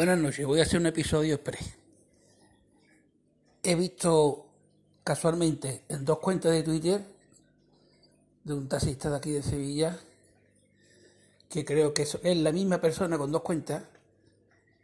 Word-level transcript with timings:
Buenas 0.00 0.18
noches, 0.18 0.46
voy 0.46 0.60
a 0.60 0.62
hacer 0.62 0.80
un 0.80 0.86
episodio 0.86 1.34
express. 1.34 1.74
He 3.62 3.74
visto 3.74 4.46
casualmente 5.04 5.84
en 5.90 6.06
dos 6.06 6.20
cuentas 6.20 6.52
de 6.52 6.62
Twitter 6.62 7.04
de 8.42 8.54
un 8.54 8.66
taxista 8.66 9.10
de 9.10 9.16
aquí 9.18 9.30
de 9.30 9.42
Sevilla, 9.42 10.00
que 11.50 11.66
creo 11.66 11.92
que 11.92 12.04
es 12.04 12.36
la 12.38 12.50
misma 12.50 12.80
persona 12.80 13.18
con 13.18 13.30
dos 13.30 13.42
cuentas, 13.42 13.82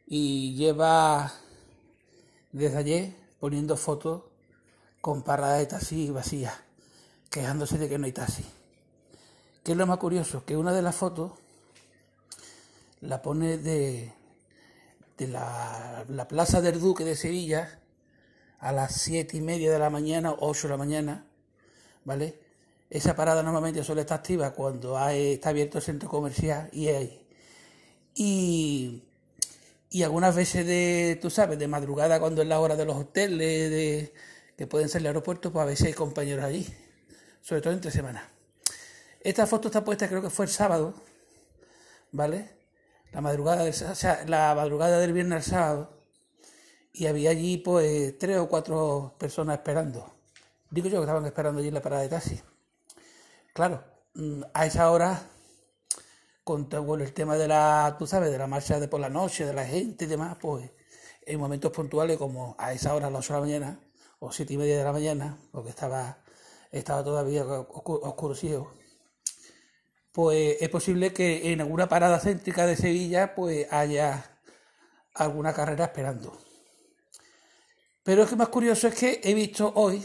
y 0.07 0.55
lleva 0.55 1.33
desde 2.53 2.77
ayer 2.77 3.15
poniendo 3.41 3.79
fotos 3.79 4.25
con 5.01 5.23
paradas 5.23 5.61
de 5.61 5.67
taxi 5.67 6.11
vacías, 6.11 6.53
quejándose 7.31 7.79
de 7.79 7.89
que 7.89 7.97
no 7.97 8.05
hay 8.05 8.13
taxi. 8.13 8.45
¿Qué 9.65 9.73
es 9.73 9.79
lo 9.79 9.87
más 9.87 9.97
curioso? 9.97 10.45
Que 10.45 10.59
una 10.59 10.75
de 10.75 10.83
las 10.83 10.95
fotos 10.95 11.33
la 13.01 13.23
pone 13.23 13.57
de 13.57 14.13
de 15.17 15.29
la, 15.29 16.27
Plaza 16.29 16.61
del 16.61 16.81
Duque 16.81 17.05
de 17.05 17.17
Sevilla 17.17 17.81
a 18.59 18.73
las 18.73 18.95
siete 18.95 19.37
y 19.37 19.41
media 19.41 19.73
de 19.73 19.79
la 19.79 19.91
mañana, 19.91 20.35
ocho 20.39 20.69
de 20.69 20.73
la 20.73 20.77
mañana, 20.77 21.27
¿vale? 22.05 22.41
Esa 22.89 23.17
parada 23.17 23.43
normalmente 23.43 23.83
suele 23.83 24.03
estar 24.03 24.19
activa 24.19 24.53
cuando 24.53 24.99
hay, 24.99 25.35
está 25.35 25.51
abierto 25.51 25.79
el 25.79 25.85
centro 25.85 26.09
comercial 26.09 26.69
y 26.73 26.89
hay. 26.89 27.27
Y, 28.15 29.03
y 29.91 30.03
algunas 30.03 30.35
veces 30.35 30.67
de, 30.67 31.19
tú 31.21 31.31
sabes, 31.31 31.59
de 31.59 31.69
madrugada 31.69 32.21
cuando 32.21 32.43
es 32.43 32.49
la 32.49 32.61
hora 32.61 32.77
de 32.77 32.85
los 32.85 32.97
hoteles, 32.97 33.71
de, 33.71 34.13
que 34.57 34.67
pueden 34.67 34.89
ser 34.89 35.03
el 35.03 35.09
aeropuerto, 35.09 35.53
pues 35.53 35.63
a 35.63 35.67
veces 35.67 35.89
hay 35.89 35.93
compañeros 35.93 36.45
allí, 36.45 36.67
sobre 37.43 37.61
todo 37.61 37.73
entre 37.73 37.91
semanas. 37.91 38.25
Esta 39.21 39.47
foto 39.47 39.69
está 39.69 39.85
puesta, 39.85 40.09
creo 40.09 40.23
que 40.23 40.31
fue 40.31 40.47
el 40.47 40.51
sábado, 40.51 40.95
¿vale? 42.13 42.57
La 43.13 43.21
madrugada 43.21 43.65
del, 43.65 43.75
la 44.27 44.55
madrugada 44.55 44.99
del 44.99 45.13
viernes 45.13 45.37
al 45.37 45.43
sábado 45.43 45.97
y 46.93 47.07
había 47.07 47.31
allí 47.31 47.59
pues 47.59 48.19
tres 48.19 48.39
o 48.39 48.49
cuatro 48.49 49.15
personas 49.19 49.59
esperando. 49.59 50.15
Digo 50.71 50.89
yo 50.89 50.99
que 50.99 51.05
estaban 51.05 51.27
esperando 51.27 51.61
allí 51.61 51.69
en 51.69 51.75
la 51.75 51.83
parada 51.83 52.03
de 52.03 52.09
taxi. 52.09 52.41
Claro, 53.53 53.85
mm, 54.15 54.43
a 54.55 54.67
esa 54.67 54.91
hora, 54.91 55.23
con 56.45 56.69
todo 56.69 56.95
el 56.95 57.13
tema 57.13 57.37
de 57.37 57.49
la, 57.49 57.97
tú 57.99 58.07
sabes, 58.07 58.31
de 58.31 58.39
la 58.39 58.47
marcha 58.47 58.81
de 58.81 58.89
por 58.89 59.01
la 59.01 59.09
noche, 59.09 59.45
de 59.47 59.55
la 59.55 59.65
gente 59.67 60.05
y 60.05 60.09
demás, 60.09 60.37
pues 60.41 60.71
en 61.27 61.41
momentos 61.41 61.73
puntuales 61.73 62.17
como 62.19 62.55
a 62.59 62.73
esa 62.73 62.95
hora, 62.95 63.09
a 63.09 63.11
las 63.11 63.21
8 63.31 63.35
de 63.35 63.41
la 63.41 63.47
mañana, 63.47 63.81
o 64.19 64.33
siete 64.33 64.55
y 64.55 64.57
media 64.59 64.79
de 64.79 64.85
la 64.85 64.93
mañana, 64.93 65.39
porque 65.53 65.71
estaba, 65.71 66.19
estaba 66.73 67.05
todavía 67.05 67.45
oscurecido 67.45 68.73
pues 70.17 70.57
es 70.63 70.71
posible 70.71 71.13
que 71.13 71.53
en 71.53 71.61
alguna 71.61 71.91
parada 71.91 72.19
céntrica 72.19 72.65
de 72.65 72.75
Sevilla 72.75 73.35
pues 73.35 73.71
haya 73.71 74.25
alguna 75.13 75.53
carrera 75.53 75.85
esperando. 75.85 76.41
Pero 78.03 78.23
es 78.23 78.31
que 78.31 78.37
más 78.37 78.49
curioso 78.49 78.89
es 78.89 78.95
que 78.95 79.21
he 79.23 79.35
visto 79.35 79.71
hoy 79.75 80.03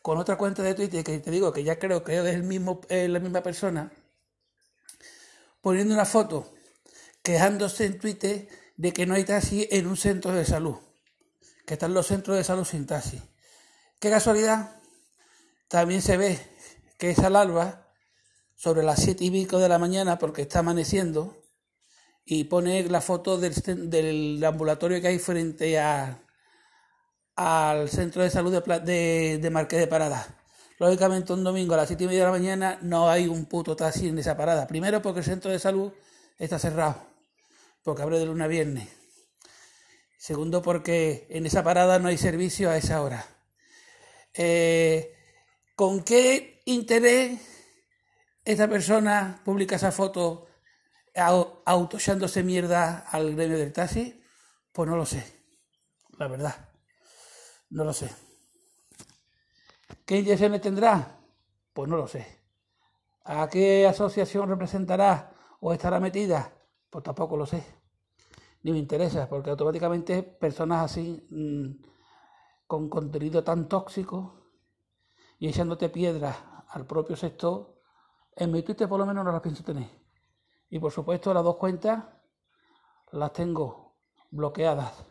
con 0.00 0.16
otra 0.16 0.38
cuenta 0.38 0.62
de 0.62 0.72
Twitter 0.72 1.04
que 1.04 1.18
te 1.18 1.30
digo 1.30 1.52
que 1.52 1.62
ya 1.62 1.78
creo 1.78 2.02
que 2.02 2.16
es 2.16 2.24
el 2.24 2.42
mismo, 2.42 2.80
la 2.88 3.20
misma 3.20 3.42
persona 3.42 3.92
poniendo 5.60 5.92
una 5.92 6.06
foto 6.06 6.50
quejándose 7.22 7.84
en 7.84 7.98
Twitter 7.98 8.48
de 8.78 8.94
que 8.94 9.04
no 9.04 9.12
hay 9.12 9.24
taxi 9.24 9.68
en 9.70 9.88
un 9.88 9.98
centro 9.98 10.32
de 10.32 10.46
salud, 10.46 10.78
que 11.66 11.74
están 11.74 11.92
los 11.92 12.06
centros 12.06 12.34
de 12.34 12.44
salud 12.44 12.64
sin 12.64 12.86
taxi. 12.86 13.20
Qué 14.00 14.08
casualidad, 14.08 14.80
también 15.68 16.00
se 16.00 16.16
ve 16.16 16.40
que 16.96 17.10
esa 17.10 17.28
larva 17.28 17.87
sobre 18.58 18.82
las 18.82 19.00
siete 19.00 19.24
y 19.24 19.30
pico 19.30 19.60
de 19.60 19.68
la 19.68 19.78
mañana 19.78 20.18
porque 20.18 20.42
está 20.42 20.58
amaneciendo 20.58 21.40
y 22.24 22.44
pone 22.44 22.82
la 22.88 23.00
foto 23.00 23.38
del, 23.38 23.54
del 23.88 24.44
ambulatorio 24.44 25.00
que 25.00 25.06
hay 25.06 25.20
frente 25.20 25.78
a, 25.78 26.20
al 27.36 27.88
centro 27.88 28.20
de 28.20 28.30
salud 28.30 28.52
de, 28.52 28.80
de, 28.80 29.38
de 29.38 29.50
Marqués 29.50 29.78
de 29.78 29.86
Parada. 29.86 30.42
Lógicamente 30.80 31.32
un 31.32 31.44
domingo 31.44 31.74
a 31.74 31.76
las 31.76 31.86
siete 31.86 32.02
y 32.04 32.06
media 32.08 32.20
de 32.20 32.26
la 32.26 32.32
mañana 32.32 32.78
no 32.82 33.08
hay 33.08 33.28
un 33.28 33.46
puto 33.46 33.76
taxi 33.76 34.08
en 34.08 34.18
esa 34.18 34.36
parada. 34.36 34.66
Primero 34.66 35.00
porque 35.02 35.20
el 35.20 35.24
centro 35.24 35.52
de 35.52 35.60
salud 35.60 35.92
está 36.36 36.58
cerrado, 36.58 37.00
porque 37.84 38.02
abre 38.02 38.18
de 38.18 38.26
luna 38.26 38.46
a 38.46 38.48
viernes. 38.48 38.88
Segundo 40.18 40.62
porque 40.62 41.28
en 41.30 41.46
esa 41.46 41.62
parada 41.62 42.00
no 42.00 42.08
hay 42.08 42.18
servicio 42.18 42.70
a 42.70 42.76
esa 42.76 43.02
hora. 43.02 43.24
Eh, 44.34 45.14
¿Con 45.76 46.02
qué 46.02 46.60
interés 46.66 47.57
esta 48.52 48.66
persona 48.66 49.42
publica 49.44 49.76
esa 49.76 49.92
foto 49.92 50.46
autochándose 51.66 52.42
mierda 52.42 53.00
al 53.00 53.34
gremio 53.34 53.58
del 53.58 53.74
taxi, 53.74 54.22
pues 54.72 54.88
no 54.88 54.96
lo 54.96 55.04
sé, 55.04 55.22
la 56.16 56.28
verdad, 56.28 56.70
no 57.68 57.84
lo 57.84 57.92
sé. 57.92 58.10
¿Qué 60.06 60.20
intenciones 60.20 60.62
tendrá? 60.62 61.20
Pues 61.74 61.90
no 61.90 61.98
lo 61.98 62.08
sé. 62.08 62.26
¿A 63.24 63.46
qué 63.50 63.86
asociación 63.86 64.48
representará 64.48 65.34
o 65.60 65.74
estará 65.74 66.00
metida? 66.00 66.50
Pues 66.88 67.04
tampoco 67.04 67.36
lo 67.36 67.44
sé. 67.44 67.62
Ni 68.62 68.72
me 68.72 68.78
interesa, 68.78 69.28
porque 69.28 69.50
automáticamente 69.50 70.22
personas 70.22 70.90
así, 70.90 71.26
mm, 71.30 71.84
con 72.66 72.88
contenido 72.88 73.44
tan 73.44 73.68
tóxico 73.68 74.48
y 75.38 75.48
echándote 75.48 75.90
piedras 75.90 76.34
al 76.68 76.86
propio 76.86 77.14
sector, 77.14 77.77
en 78.38 78.52
mi 78.52 78.62
Twitter 78.62 78.88
por 78.88 79.00
lo 79.00 79.06
menos 79.06 79.24
no 79.24 79.32
las 79.32 79.40
pienso 79.40 79.64
tener. 79.64 79.88
Y 80.70 80.78
por 80.78 80.92
supuesto 80.92 81.34
las 81.34 81.42
dos 81.42 81.56
cuentas 81.56 82.04
las 83.10 83.32
tengo 83.32 83.96
bloqueadas. 84.30 85.04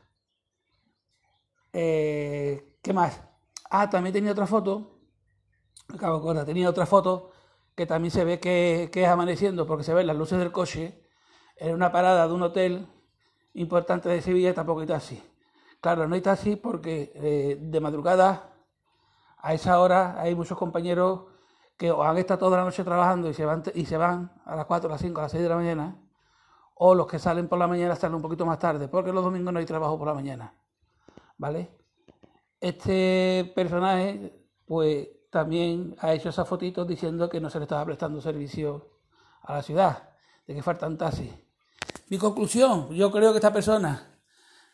Eh, 1.74 2.78
¿Qué 2.82 2.94
más? 2.94 3.22
Ah, 3.70 3.90
también 3.90 4.14
tenía 4.14 4.32
otra 4.32 4.48
foto. 4.48 5.02
Acabo 5.94 6.34
de 6.34 6.46
tenía 6.46 6.70
otra 6.70 6.86
foto 6.86 7.32
que 7.76 7.86
también 7.86 8.12
se 8.12 8.24
ve 8.24 8.40
que, 8.40 8.90
es 8.92 9.08
amaneciendo 9.08 9.68
porque 9.68 9.84
se 9.84 9.94
ven 9.94 10.08
las 10.08 10.16
luces 10.16 10.40
del 10.40 10.52
coche 10.52 11.04
en 11.58 11.74
una 11.76 11.92
parada 11.92 12.28
de 12.28 12.34
un 12.34 12.42
hotel 12.42 12.88
importante 13.54 14.10
de 14.10 14.22
Sevilla 14.22 14.54
tampoco 14.54 14.82
hay 14.82 14.88
taxi. 14.88 15.22
Claro, 15.82 16.08
no 16.08 16.16
hay 16.16 16.22
taxi 16.22 16.56
porque 16.56 17.12
eh, 17.16 17.58
de 17.60 17.80
madrugada 17.80 18.54
a 19.38 19.54
esa 19.54 19.80
hora 19.80 20.20
hay 20.20 20.34
muchos 20.34 20.58
compañeros 20.58 21.26
que 21.78 21.90
han 21.90 22.18
estado 22.18 22.40
toda 22.40 22.58
la 22.58 22.64
noche 22.64 22.84
trabajando 22.84 23.30
y 23.30 23.34
se 23.34 23.46
van, 23.46 23.64
y 23.76 23.86
se 23.86 23.98
van 23.98 24.32
a 24.46 24.56
las 24.56 24.66
4, 24.66 24.90
a 24.90 24.92
las 24.94 25.02
5, 25.02 25.20
a 25.20 25.24
las 25.24 25.32
6 25.32 25.44
de 25.44 25.50
la 25.50 25.56
mañana, 25.56 25.96
o 26.76 26.96
los 26.96 27.08
que 27.08 27.20
salen 27.20 27.48
por 27.48 27.60
la 27.60 27.68
mañana 27.68 27.96
salen 27.96 28.16
un 28.16 28.22
poquito 28.22 28.46
más 28.46 28.60
tarde, 28.60 28.88
porque 28.88 29.14
los 29.14 29.24
domingos 29.24 29.54
no 29.54 29.60
hay 29.60 29.66
trabajo 29.66 29.98
por 29.98 30.08
la 30.08 30.14
mañana. 30.14 30.54
¿Vale? 31.38 31.70
Este 32.60 33.52
personaje, 33.56 34.44
pues 34.66 35.08
también 35.30 35.96
ha 36.00 36.14
hecho 36.14 36.30
esas 36.30 36.48
fotitos 36.48 36.88
diciendo 36.88 37.30
que 37.30 37.40
no 37.40 37.50
se 37.50 37.60
le 37.60 37.64
estaba 37.64 37.86
prestando 37.86 38.22
servicio 38.22 38.98
a 39.44 39.54
la 39.54 39.62
ciudad, 39.62 40.10
de 40.48 40.56
que 40.56 40.64
faltan 40.64 40.98
taxis. 40.98 41.32
Mi 42.10 42.18
conclusión, 42.18 42.90
yo 42.90 43.12
creo 43.12 43.32
que 43.32 43.38
esta 43.38 43.54
persona, 43.54 44.20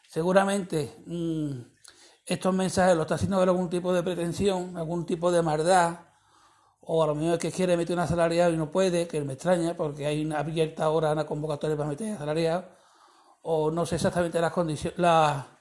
seguramente, 0.08 1.04
mm, 1.06 1.52
estos 2.26 2.54
mensajes 2.54 2.96
los 2.96 3.04
está 3.04 3.16
haciendo 3.16 3.38
de 3.38 3.44
algún 3.44 3.70
tipo 3.70 3.92
de 3.92 4.04
pretensión, 4.04 4.78
algún 4.78 5.06
tipo 5.06 5.32
de 5.32 5.42
maldad, 5.42 6.13
o 6.86 7.04
a 7.04 7.08
lo 7.08 7.16
mejor 7.16 7.34
es 7.34 7.40
que 7.40 7.52
quiere 7.52 7.78
meter 7.78 7.96
una 7.96 8.04
asalariado 8.04 8.54
y 8.54 8.58
no 8.58 8.72
puede, 8.72 9.08
que 9.08 9.22
me 9.22 9.34
extraña 9.34 9.76
porque 9.76 10.06
hay 10.06 10.24
una 10.26 10.40
abierta 10.40 10.86
ahora 10.86 11.12
una 11.12 11.26
convocatoria 11.26 11.78
para 11.78 11.90
meter 11.90 12.14
asalariado, 12.16 12.70
o 13.44 13.72
no 13.72 13.86
sé 13.86 13.96
exactamente 13.96 14.40
las 14.42 14.52
condiciones, 14.54 15.00
la, 15.00 15.60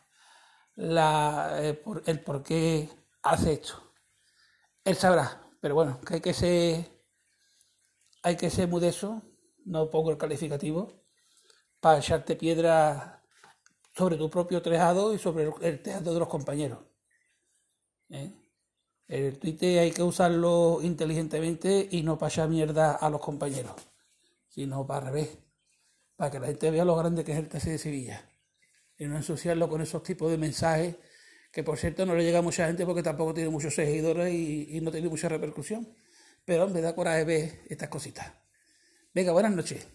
la, 0.76 1.58
eh, 1.62 1.82
el 2.06 2.20
por 2.22 2.42
qué 2.42 2.88
hace 3.22 3.54
esto. 3.54 3.74
Él 4.84 4.96
sabrá, 4.96 5.40
pero 5.60 5.74
bueno, 5.74 6.00
que 6.00 6.14
hay 6.14 6.20
que 6.20 6.34
ser, 6.34 6.90
hay 8.22 8.36
que 8.36 8.50
ser 8.50 8.68
mudeso, 8.68 9.22
no 9.64 9.90
pongo 9.90 10.10
el 10.10 10.18
calificativo, 10.18 11.02
para 11.80 11.98
echarte 11.98 12.36
piedra 12.36 13.22
sobre 13.94 14.16
tu 14.16 14.30
propio 14.30 14.62
tejado 14.62 15.14
y 15.14 15.18
sobre 15.18 15.50
el 15.62 15.82
tejado 15.82 16.14
de 16.14 16.20
los 16.20 16.28
compañeros. 16.28 16.78
¿Eh? 18.10 18.41
El 19.08 19.38
Twitter 19.38 19.80
hay 19.80 19.90
que 19.90 20.02
usarlo 20.02 20.80
inteligentemente 20.82 21.88
y 21.90 22.02
no 22.02 22.18
para 22.18 22.32
echar 22.32 22.48
mierda 22.48 22.92
a 22.92 23.10
los 23.10 23.20
compañeros, 23.20 23.74
sino 24.48 24.86
para 24.86 25.06
al 25.06 25.12
revés, 25.12 25.38
para 26.16 26.30
que 26.30 26.40
la 26.40 26.46
gente 26.46 26.70
vea 26.70 26.84
lo 26.84 26.96
grande 26.96 27.24
que 27.24 27.32
es 27.32 27.38
el 27.38 27.48
TC 27.48 27.70
de 27.70 27.78
Sevilla 27.78 28.28
y 28.96 29.06
no 29.06 29.16
ensuciarlo 29.16 29.68
con 29.68 29.82
esos 29.82 30.02
tipos 30.02 30.30
de 30.30 30.38
mensajes 30.38 30.96
que 31.52 31.62
por 31.62 31.78
cierto 31.78 32.06
no 32.06 32.14
le 32.14 32.24
llega 32.24 32.38
a 32.38 32.42
mucha 32.42 32.66
gente 32.66 32.86
porque 32.86 33.02
tampoco 33.02 33.34
tiene 33.34 33.50
muchos 33.50 33.74
seguidores 33.74 34.32
y, 34.32 34.76
y 34.76 34.80
no 34.80 34.90
tiene 34.90 35.08
mucha 35.08 35.28
repercusión. 35.28 35.86
Pero 36.44 36.68
me 36.68 36.80
da 36.80 36.94
coraje 36.94 37.24
ver 37.24 37.60
estas 37.68 37.88
cositas. 37.88 38.32
Venga, 39.14 39.32
buenas 39.32 39.52
noches. 39.52 39.86